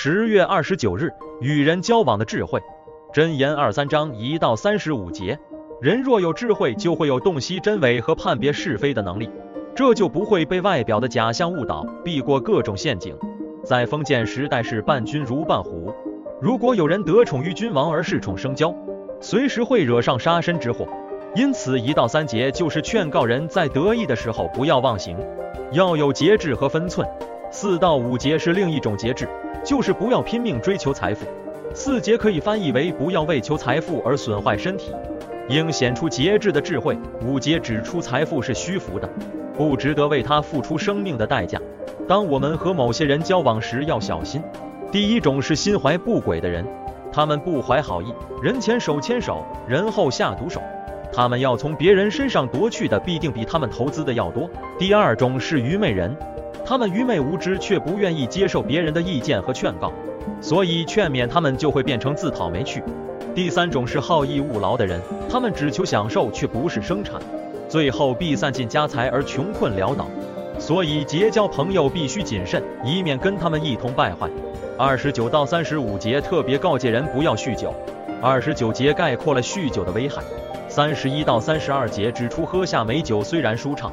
[0.00, 1.10] 十月二十九日，
[1.40, 2.62] 与人交往的智慧。
[3.12, 5.36] 真言二三章一到三十五节。
[5.82, 9.28] 人若有智慧，就会有洞悉真伪和判别是非的能力，
[9.74, 13.12] 这就不会被外表的假象误导，避过各种陷阱。
[13.64, 15.92] 在封建时代，是伴君如伴虎。
[16.40, 18.72] 如果有人得宠于君王而恃宠生骄，
[19.20, 20.86] 随时会惹上杀身之祸。
[21.34, 25.18] 因此，一到三节就是劝告人在得意的时候不要忘形，
[25.72, 27.04] 要有节制和分寸。
[27.50, 29.26] 四到五节是另一种节制，
[29.64, 31.26] 就是不要拼命追求财富。
[31.74, 34.92] 四节可以翻译为不要为求财富而损坏身体。
[35.48, 36.96] 应显出节制的智慧。
[37.24, 39.08] 五节指出财富是虚浮的，
[39.56, 41.58] 不值得为他付出生命的代价。
[42.06, 44.42] 当我们和某些人交往时要小心。
[44.92, 46.66] 第一种是心怀不轨的人，
[47.10, 48.12] 他们不怀好意，
[48.42, 50.60] 人前手牵手，人后下毒手。
[51.10, 54.48] 他们要从别人身上夺去的必定比他们投资的要多。
[54.78, 56.14] 第二种是愚昧人，
[56.68, 59.90] 他们愚昧无知，却不愿意接受别人的意见和劝告，
[60.42, 62.82] 所以劝勉他们就会变成自讨没趣。
[63.34, 67.18] 第三种是好逸恶劳的人，他们只求享受，却不是生产，
[67.70, 70.06] 最后必散尽家财而穷困潦倒。
[70.58, 74.28] 所以结交朋友必须谨慎，以免跟他们一同败坏。
[74.76, 77.72] 二十九到三十五节特别告诫人不要酗酒。
[78.20, 80.22] 二十九节概括了酗酒的危害。
[80.68, 83.90] 三十一到三十二节指出喝下美酒虽然舒畅，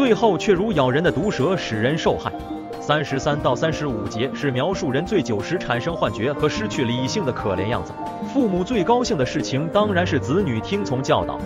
[0.00, 2.32] 最后却如咬人的毒蛇，使人受害。
[2.80, 7.92] 三十三到三十五节是描述人醉酒时产生幻觉和失去理性的可怜样子。
[8.32, 11.38] 父母最高兴的事情当然是子女听从教导，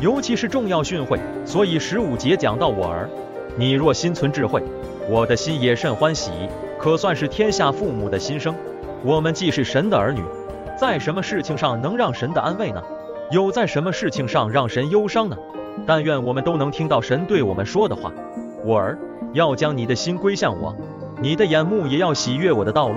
[0.00, 1.20] 尤其是重要训诲。
[1.46, 3.08] 所以十五节讲到我儿，
[3.56, 4.60] 你若心存智慧，
[5.08, 6.32] 我的心也甚欢喜，
[6.80, 8.52] 可算是天下父母的心声。
[9.04, 10.24] 我们既是神的儿女，
[10.76, 12.82] 在什么事情上能让神的安慰呢？
[13.30, 15.36] 又在什么事情上让神忧伤呢？
[15.86, 18.12] 但愿我们都能听到神对我们说的话。
[18.64, 18.98] 我儿，
[19.32, 20.74] 要将你的心归向我，
[21.20, 22.96] 你的眼目也要喜悦我的道路。